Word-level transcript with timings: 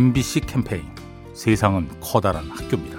MBC 0.00 0.40
캠페인 0.40 0.82
세상은 1.32 1.88
커다란 2.02 2.44
학교입니다. 2.50 2.98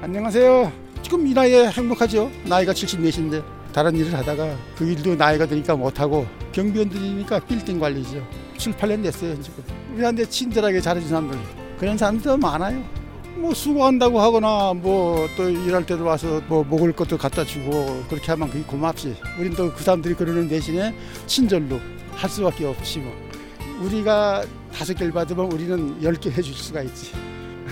안녕하세요. 0.00 0.72
지금 1.02 1.26
이 1.26 1.34
나이에 1.34 1.68
행복하죠. 1.68 2.30
나이가 2.46 2.72
74인데 2.72 3.44
다른 3.74 3.94
일을 3.96 4.14
하다가 4.14 4.56
그 4.78 4.86
일도 4.90 5.14
나이가 5.16 5.44
드니까 5.44 5.76
못하고 5.76 6.26
경비원들이니까 6.52 7.40
빌딩 7.40 7.78
관리죠. 7.78 8.26
7, 8.56 8.72
8년 8.72 9.02
됐어요 9.02 9.38
지금. 9.42 9.62
우리한테 9.94 10.24
친절하게 10.24 10.80
잘해준 10.80 11.10
사람들 11.10 11.38
그런 11.78 11.98
사람들 11.98 12.38
많아요. 12.38 12.82
뭐 13.36 13.52
수고한다고 13.52 14.18
하거나 14.22 14.72
뭐 14.72 15.28
또 15.36 15.50
일할 15.50 15.84
때도 15.84 16.02
와서 16.06 16.40
뭐 16.48 16.64
먹을 16.64 16.92
것도 16.92 17.18
갖다 17.18 17.44
주고 17.44 18.02
그렇게 18.08 18.32
하면 18.32 18.48
그게 18.48 18.64
고맙지. 18.64 19.16
우린 19.38 19.52
또 19.52 19.70
그 19.70 19.82
사람들이 19.84 20.14
그러는 20.14 20.48
대신에 20.48 20.94
친절로 21.26 21.78
할 22.14 22.30
수밖에 22.30 22.64
없지 22.64 23.00
뭐. 23.00 23.12
우리가 23.82 24.44
다섯 24.74 24.94
개를 24.94 25.12
받으면 25.12 25.50
우리는 25.52 26.02
열 26.02 26.14
개 26.16 26.30
해줄 26.30 26.54
수가 26.54 26.82
있지. 26.82 27.12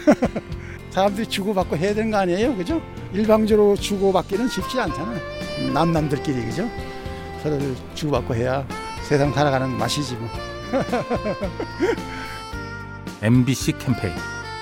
사람들이 0.91 1.27
주고받고 1.27 1.77
해야 1.77 1.95
되는 1.95 2.11
거 2.11 2.19
아니에요, 2.19 2.55
그죠? 2.57 2.81
일방적으로 3.13 3.77
주고받기는 3.77 4.49
쉽지 4.49 4.81
않잖아. 4.81 5.15
남남들끼리 5.73 6.45
그죠? 6.47 6.69
서로를 7.43 7.75
주고받고 7.95 8.35
해야 8.35 8.67
세상 9.03 9.33
살아가는 9.33 9.69
맛이지 9.71 10.15
뭐. 10.17 10.29
MBC 13.23 13.73
캠페인 13.79 14.15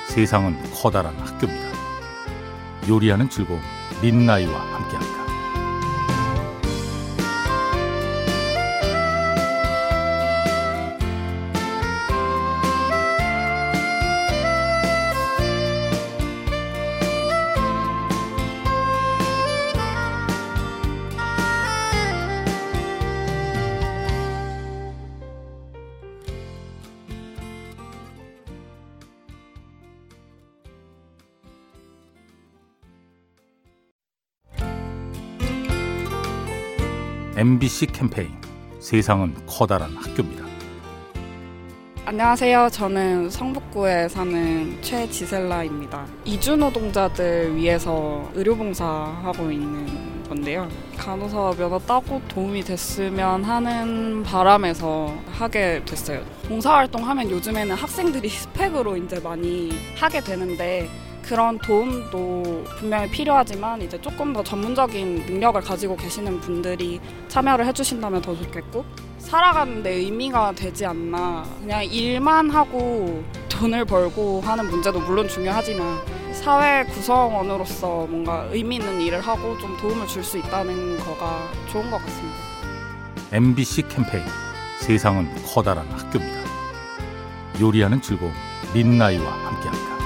세상은 0.09 0.57
커다란 0.75 1.15
학교입니다. 1.19 1.71
요리하는 2.89 3.29
즐거움 3.31 3.61
민나이와 4.03 4.61
함께합니다. 4.61 5.20
MBC 37.41 37.87
캠페인 37.87 38.29
세상은 38.81 39.35
커다란 39.47 39.97
학교입니다. 39.97 40.45
안녕하세요. 42.05 42.69
저는 42.71 43.31
성북구에 43.31 44.11
사는 44.11 44.83
최지셀라입니다. 44.83 46.05
이주 46.27 46.59
노동자들 46.59 47.57
위해서 47.57 48.31
의료봉사하고 48.35 49.51
있는 49.51 50.23
건데요. 50.29 50.69
간호사 50.99 51.55
면허 51.57 51.79
따고 51.79 52.21
도움이 52.29 52.61
됐으면 52.61 53.43
하는 53.43 54.23
바람에서 54.23 55.17
하게 55.33 55.83
됐어요. 55.87 56.23
봉사활동 56.47 57.09
하면 57.09 57.31
요즘에는 57.31 57.75
학생들이 57.75 58.29
스펙으로 58.29 58.99
이제 58.99 59.19
많이 59.19 59.73
하게 59.97 60.21
되는데 60.21 60.91
그런 61.23 61.59
도움도 61.59 62.65
분명히 62.79 63.11
필요하지만 63.11 63.81
이제 63.83 64.01
조금 64.01 64.33
더 64.33 64.43
전문적인 64.43 65.27
능력을 65.27 65.61
가지고 65.61 65.97
계시는 65.97 66.41
분들이 66.41 67.01
참여를 67.29 67.67
해주신다면 67.67 68.21
더 68.23 68.35
좋겠고 68.35 68.85
살아가는데 69.19 69.91
의미가 69.91 70.53
되지 70.53 70.87
않나 70.87 71.45
그냥 71.61 71.85
일만 71.85 72.51
하고 72.51 73.23
돈을 73.49 73.85
벌고 73.85 74.41
하는 74.41 74.69
문제도 74.71 74.99
물론 74.99 75.29
중요하지만 75.29 75.99
사회 76.33 76.85
구성원으로서 76.85 78.07
뭔가 78.09 78.49
의미 78.51 78.77
있는 78.77 79.01
일을 79.01 79.21
하고 79.21 79.57
좀 79.59 79.77
도움을 79.77 80.07
줄 80.07 80.25
수 80.25 80.39
있다는 80.39 80.99
거가 80.99 81.49
좋은 81.71 81.91
것 81.91 81.99
같습니다. 81.99 82.37
MBC 83.33 83.83
캠페인 83.89 84.25
세상은 84.81 85.29
커다란 85.47 85.87
학교입니다. 85.93 86.41
요리하는 87.61 88.01
즐거움 88.01 88.33
민나이와 88.73 89.31
함께합니다. 89.31 90.00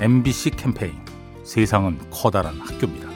MBC 0.00 0.50
캠페인 0.50 0.92
세상은 1.42 1.98
커다란 2.10 2.54
학교입니다. 2.60 3.08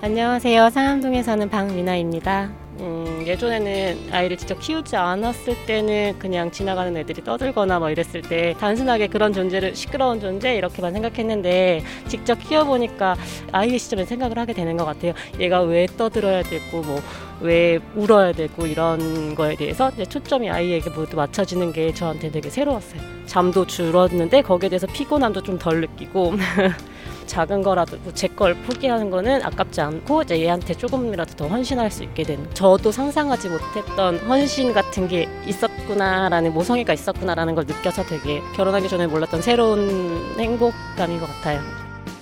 안녕하세요. 0.00 0.70
상암동에 0.70 1.22
사는 1.22 1.50
박미나입니다. 1.50 2.50
음, 2.80 3.22
예전에는 3.24 4.08
아이를 4.10 4.36
직접 4.36 4.58
키우지 4.58 4.96
않았을 4.96 5.64
때는 5.66 6.18
그냥 6.18 6.50
지나가는 6.50 6.94
애들이 6.96 7.22
떠들거나 7.22 7.78
뭐 7.78 7.88
이랬을 7.90 8.22
때 8.22 8.54
단순하게 8.58 9.06
그런 9.06 9.32
존재를 9.32 9.76
시끄러운 9.76 10.20
존재 10.20 10.56
이렇게만 10.56 10.92
생각했는데 10.92 11.82
직접 12.08 12.34
키워보니까 12.40 13.16
아이의 13.52 13.78
시점에 13.78 14.04
생각을 14.04 14.38
하게 14.38 14.52
되는 14.54 14.76
것 14.76 14.84
같아요. 14.84 15.12
얘가 15.38 15.62
왜 15.62 15.86
떠들어야 15.86 16.42
되고 16.42 16.80
뭐 16.82 17.00
왜 17.40 17.78
울어야 17.96 18.32
되고 18.32 18.66
이런 18.66 19.34
거에 19.34 19.56
대해서 19.56 19.90
초점이 19.90 20.50
아이에게 20.50 20.90
모두 20.90 21.16
맞춰지는 21.16 21.72
게 21.72 21.92
저한테 21.92 22.30
되게 22.30 22.48
새로웠어요. 22.48 23.00
잠도 23.26 23.66
줄었는데 23.66 24.42
거기에 24.42 24.68
대해서 24.68 24.86
피곤함도 24.86 25.42
좀 25.42 25.58
덜 25.58 25.80
느끼고 25.80 26.34
작은 27.26 27.62
거라도 27.62 27.96
뭐제걸 27.98 28.54
포기하는 28.62 29.10
거는 29.10 29.42
아깝지 29.42 29.80
않고 29.80 30.22
이제 30.22 30.40
얘한테 30.40 30.74
조금이라도 30.74 31.34
더 31.34 31.48
헌신할 31.48 31.90
수 31.90 32.02
있게 32.04 32.22
되는 32.22 32.48
저도 32.54 32.92
상상하지 32.92 33.48
못했던 33.48 34.18
헌신 34.18 34.72
같은 34.72 35.08
게 35.08 35.28
있었구나라는 35.46 36.52
모성애가 36.52 36.92
있었구나라는 36.92 37.54
걸 37.54 37.64
느껴서 37.66 38.04
되게 38.04 38.40
결혼하기 38.56 38.88
전에 38.88 39.06
몰랐던 39.06 39.42
새로운 39.42 40.34
행복감인 40.38 41.20
것 41.20 41.26
같아요. 41.26 41.60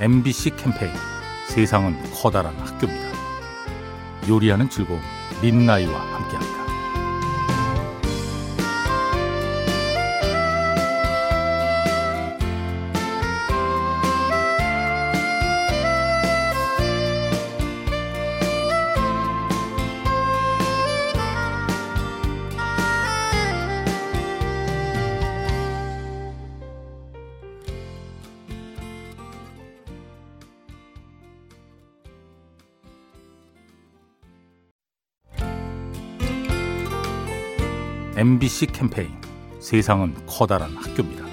MBC 0.00 0.56
캠페인 0.56 0.92
세상은 1.48 1.96
커다란 2.14 2.54
학교입니다. 2.56 3.12
요리하는 4.28 4.68
즐거움 4.70 5.00
민나이와 5.42 5.92
함께합니다. 5.98 6.61
MBC 38.22 38.66
캠페인 38.66 39.08
세상은 39.58 40.14
커다란 40.28 40.76
학교입니다. 40.76 41.24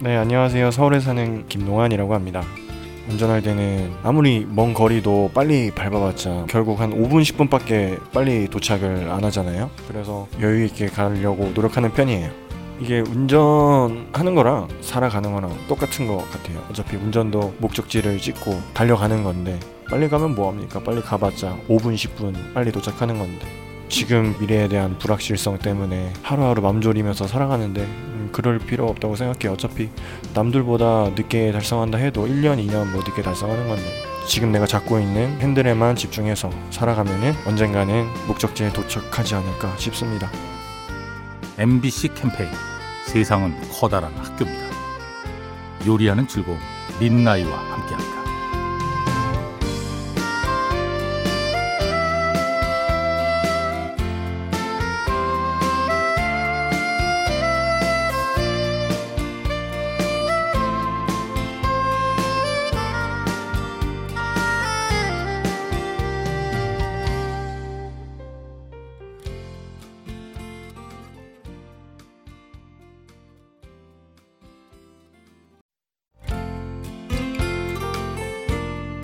네, 0.00 0.16
안녕하세요. 0.16 0.70
서울에 0.70 0.98
사는 0.98 1.46
김동환이라고 1.46 2.14
합니다. 2.14 2.42
운전할 3.10 3.42
때는 3.42 3.92
아무리 4.02 4.46
먼 4.48 4.72
거리도 4.72 5.32
빨리 5.34 5.70
밟아봤자 5.70 6.46
결국 6.48 6.80
한 6.80 6.90
5분, 6.92 7.20
10분밖에 7.20 8.00
빨리 8.12 8.48
도착을 8.48 9.10
안 9.10 9.22
하잖아요. 9.24 9.68
그래서 9.86 10.26
여유 10.40 10.64
있게 10.64 10.86
가려고 10.86 11.52
노력하는 11.54 11.92
편이에요. 11.92 12.30
이게 12.80 13.00
운전하는 13.00 14.34
거랑 14.34 14.68
살아가는 14.80 15.30
거랑 15.30 15.54
똑같은 15.68 16.06
것 16.06 16.16
같아요. 16.30 16.64
어차피 16.70 16.96
운전도 16.96 17.56
목적지를 17.58 18.16
찍고 18.16 18.58
달려가는 18.72 19.22
건데 19.22 19.60
빨리 19.90 20.08
가면 20.08 20.34
뭐합니까? 20.34 20.80
빨리 20.82 21.02
가봤자 21.02 21.58
5분, 21.68 21.94
10분 21.94 22.54
빨리 22.54 22.72
도착하는 22.72 23.18
건데 23.18 23.67
지금 23.88 24.36
미래에 24.38 24.68
대한 24.68 24.98
불확실성 24.98 25.58
때문에 25.58 26.12
하루하루 26.22 26.60
맘졸이면서 26.62 27.26
살아가는데 27.26 27.82
음, 27.82 28.28
그럴 28.32 28.58
필요 28.58 28.86
없다고 28.88 29.16
생각해요. 29.16 29.52
어차피 29.54 29.88
남들보다 30.34 31.10
늦게 31.16 31.52
달성한다 31.52 31.98
해도 31.98 32.26
1년, 32.26 32.64
2년 32.64 32.90
뭐 32.90 33.02
늦게 33.02 33.22
달성하는 33.22 33.66
건데 33.66 33.82
지금 34.26 34.52
내가 34.52 34.66
잡고 34.66 34.98
있는 34.98 35.40
핸들에만 35.40 35.96
집중해서 35.96 36.50
살아가면은 36.70 37.32
언젠가는 37.46 38.06
목적지에 38.26 38.72
도착하지 38.72 39.34
않을까 39.36 39.74
싶습니다. 39.78 40.30
MBC 41.56 42.14
캠페인 42.14 42.50
세상은 43.06 43.54
커다란 43.72 44.12
학교입니다. 44.14 44.68
요리하는 45.86 46.28
즐거움 46.28 46.58
민나이와 47.00 47.56
함께합니다. 47.56 48.27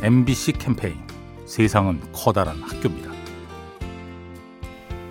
MBC 0.05 0.53
캠페인 0.59 0.97
세상은 1.47 1.99
커다란 2.13 2.61
학교입니다. 2.61 3.11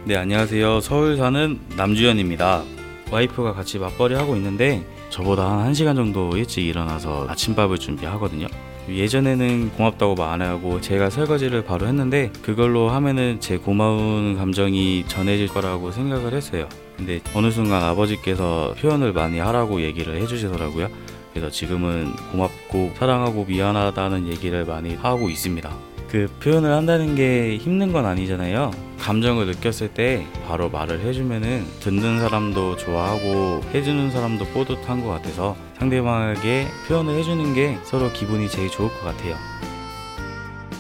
네, 0.06 0.16
안녕하세요. 0.16 0.81
서울 0.81 1.18
사는 1.18 1.60
남주현입니다. 1.75 2.62
와이프가 3.10 3.54
같이 3.54 3.80
맞벌이 3.80 4.13
하고 4.13 4.36
있는데 4.36 4.86
저보다 5.10 5.63
한 5.63 5.72
1시간 5.72 5.95
정도 5.95 6.38
일찍 6.38 6.68
일어나서 6.68 7.25
아침밥을 7.28 7.80
준비하거든요. 7.80 8.45
예전에는 8.88 9.72
고맙다고 9.72 10.13
말 10.13 10.34
안 10.34 10.42
하고 10.44 10.80
제가 10.80 11.10
설거지를 11.10 11.63
바로 11.63 11.88
했는데 11.88 12.31
그걸로 12.44 12.89
하면은 12.92 13.39
제 13.39 13.57
고마운 13.57 14.38
감정이 14.38 15.06
전해질 15.07 15.48
거라고 15.48 15.89
생각을 15.89 16.36
했어요. 16.36 16.69
근데 16.98 17.19
어느 17.34 17.50
순간 17.50 17.81
아버지께서 17.81 18.75
표현을 18.80 19.13
많이 19.13 19.39
하라고 19.39 19.81
얘기를 19.81 20.22
해주시더라고요. 20.22 20.89
그래서 21.33 21.50
지금은 21.50 22.15
고맙고 22.31 22.94
사랑하고 22.95 23.45
미안하다는 23.45 24.27
얘기를 24.27 24.65
많이 24.65 24.95
하고 24.95 25.30
있습니다. 25.30 25.69
그 26.09 26.27
표현을 26.41 26.71
한다는 26.71 27.15
게 27.15 27.57
힘든 27.57 27.91
건 27.91 28.06
아니잖아요. 28.06 28.69
감정을 29.00 29.47
느꼈을 29.47 29.89
때 29.89 30.27
바로 30.47 30.69
말을 30.69 31.01
해주면은 31.01 31.65
듣는 31.80 32.19
사람도 32.19 32.77
좋아하고 32.77 33.62
해주는 33.74 34.12
사람도 34.12 34.45
뿌듯한 34.45 35.03
것 35.03 35.09
같아서 35.09 35.57
상대방에게 35.80 36.68
표현을 36.88 37.18
해주는 37.18 37.53
게 37.56 37.79
서로 37.83 38.12
기분이 38.13 38.47
제일 38.47 38.69
좋을 38.69 38.89
것 38.89 39.03
같아요. 39.03 39.36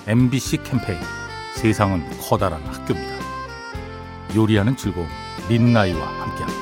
MBC 0.07 0.63
캠페인 0.63 0.99
세상은 1.55 2.03
커다란 2.21 2.61
학교입니다. 2.63 3.13
요리하는 4.35 4.77
즐거움 4.77 5.07
민나이와 5.49 5.99
함께합니다. 5.99 6.52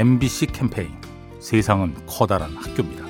MBC 0.00 0.46
캠페인 0.46 0.88
세상은 1.40 1.94
커다란 2.06 2.56
학교입니다. 2.56 3.04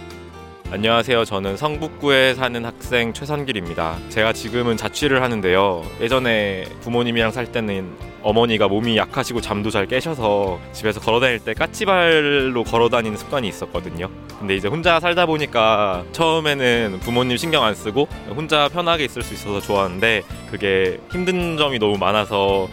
안녕하세요. 0.72 1.24
저는 1.24 1.56
성북구에 1.56 2.34
사는 2.34 2.64
학생 2.64 3.12
최선길입니다. 3.12 3.96
제가 4.08 4.32
지금은 4.32 4.76
자취를 4.76 5.22
하는데요. 5.22 5.84
예전에 6.00 6.64
부모님이랑 6.80 7.30
살 7.30 7.52
때는 7.52 7.92
어머니가 8.22 8.66
몸이 8.66 8.96
약하시고 8.96 9.40
잠도 9.40 9.70
잘 9.70 9.86
깨셔서 9.86 10.58
집에서 10.72 10.98
걸어 10.98 11.20
다닐 11.20 11.38
때 11.38 11.54
까치발로 11.54 12.64
걸어 12.64 12.88
다니는 12.88 13.16
습관이 13.16 13.46
있었거든요. 13.46 14.10
근데 14.40 14.56
이제 14.56 14.66
혼자 14.66 14.98
살다 14.98 15.26
보니까 15.26 16.04
처음에는 16.10 16.98
부모님 17.02 17.36
신경 17.36 17.62
안 17.62 17.76
쓰고 17.76 18.08
혼자 18.34 18.68
편하게 18.68 19.04
있을 19.04 19.22
수 19.22 19.34
있어서 19.34 19.60
좋았는데 19.60 20.22
그게 20.50 20.98
힘든 21.12 21.56
점이 21.56 21.78
너무 21.78 21.98
많아서 21.98 22.68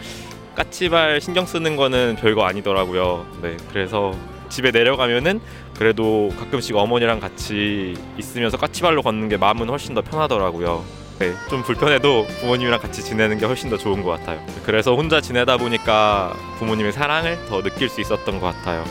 까치발 0.58 1.20
신경 1.20 1.46
쓰는 1.46 1.76
거는 1.76 2.16
별거 2.16 2.44
아니더라고요. 2.44 3.26
네. 3.42 3.56
그래서 3.70 4.12
집에 4.48 4.72
내려가면은 4.72 5.40
그래도 5.76 6.30
가끔씩 6.36 6.74
어머니랑 6.74 7.20
같이 7.20 7.96
있으면서 8.18 8.56
까치발로 8.56 9.02
걷는 9.02 9.28
게 9.28 9.36
마음은 9.36 9.68
훨씬 9.68 9.94
더 9.94 10.02
편하더라고요. 10.02 10.84
네, 11.20 11.32
좀 11.48 11.62
불편해도 11.62 12.26
부모님이랑 12.40 12.80
같이 12.80 13.04
지내는 13.04 13.38
게 13.38 13.46
훨씬 13.46 13.70
더 13.70 13.76
좋은 13.76 14.02
것 14.02 14.10
같아요. 14.10 14.44
그래서 14.64 14.94
혼자 14.96 15.20
지내다 15.20 15.58
보니까 15.58 16.34
부모님의 16.58 16.92
사랑을 16.92 17.38
더 17.48 17.62
느낄 17.62 17.88
수 17.88 18.00
있었던 18.00 18.40
것 18.40 18.46
같아요. 18.46 18.84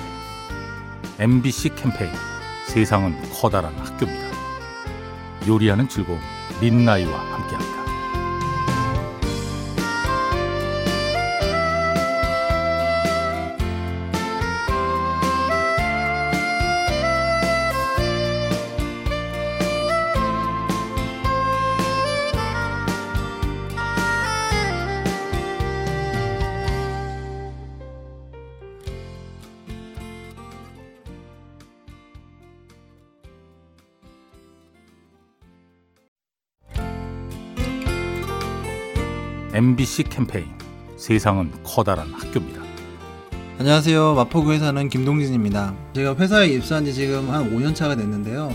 MBC 1.19 1.75
캠페인 1.75 2.11
세상은 2.67 3.15
커다란 3.33 3.73
학교입니다. 3.75 4.27
요리하는 5.47 5.89
즐거움 5.89 6.19
민나이와 6.61 7.17
함께합니다. 7.17 7.86
MBC 39.53 40.03
캠페인 40.03 40.45
세상은 40.97 41.51
커다란 41.63 42.11
학교입니다. 42.13 42.61
안녕하세요. 43.59 44.13
마포구에 44.15 44.59
사는 44.59 44.89
김동진입니다. 44.89 45.73
제가 45.95 46.15
회사에 46.15 46.47
입사한 46.49 46.83
지 46.85 46.93
지금 46.93 47.29
한 47.29 47.49
5년 47.55 47.73
차가 47.73 47.95
됐는데요. 47.95 48.51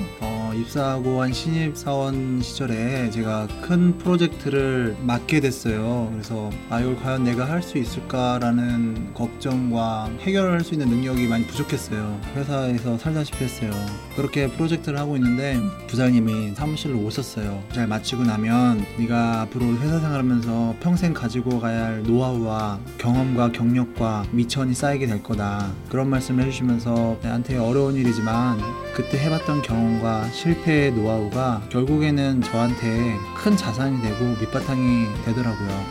어, 0.52 0.54
입사하고 0.54 1.22
한 1.22 1.32
신입 1.32 1.76
사원 1.76 2.42
시절에 2.42 3.10
제가 3.10 3.48
큰 3.62 3.96
프로젝트를 3.96 4.94
맡게 5.00 5.40
됐어요. 5.40 6.10
그래서 6.12 6.50
아, 6.68 6.78
이걸 6.80 6.96
과연 6.96 7.24
내가 7.24 7.48
할 7.48 7.62
수 7.62 7.78
있을까라는 7.78 9.14
걱정과 9.14 10.10
해결할 10.22 10.62
수 10.62 10.74
있는 10.74 10.88
능력이 10.88 11.28
많이 11.28 11.46
부족했어요. 11.46 12.20
회사에서 12.34 12.98
살다시피 12.98 13.44
했어요. 13.44 13.70
그렇게 14.16 14.48
프로젝트를 14.48 14.98
하고 14.98 15.14
있는데 15.16 15.60
부장님이 15.86 16.56
사무실로 16.56 16.98
오셨어요. 16.98 17.62
잘 17.72 17.86
마치고 17.86 18.24
나면 18.24 18.84
네가 18.98 19.42
앞으로 19.42 19.66
회사 19.78 20.00
생활하면서 20.00 20.74
평생 20.80 21.14
가지고 21.14 21.60
가야 21.60 21.84
할 21.84 22.02
노하우와 22.02 22.80
경험과 22.98 23.52
경력과 23.52 24.24
미천이 24.32 24.74
쌓이게 24.74 25.06
될 25.06 25.22
거다. 25.22 25.70
그런 25.88 26.10
말씀을 26.10 26.44
해주시면서 26.44 27.18
나한테 27.22 27.58
어려운 27.58 27.94
일이지만 27.94 28.58
그때 28.94 29.18
해봤던 29.18 29.62
경험과 29.62 30.28
실패의 30.30 30.92
노하우가 30.92 31.62
결국에는 31.70 32.42
저한테 32.42 33.16
큰 33.36 33.56
자산이 33.56 34.02
되고 34.02 34.24
밑바탕이 34.40 35.24
되더라고요. 35.24 35.84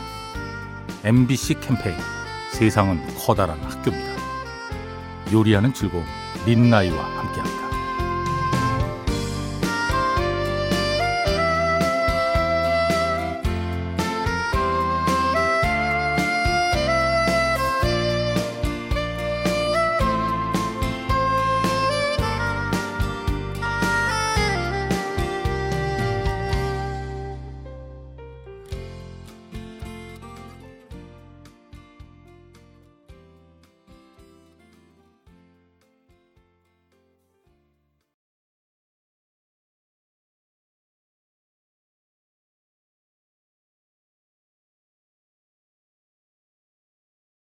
MBC 1.04 1.54
캠페인 1.60 1.96
세상은 2.52 3.00
커다란 3.18 3.58
학교입니다. 3.60 4.12
요리하는 5.32 5.74
즐거움 5.74 6.04
민나이와 6.46 6.96
함께합니다. 6.96 7.61